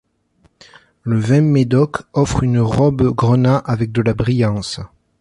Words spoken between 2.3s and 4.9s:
une robe grenat avec de la brillance.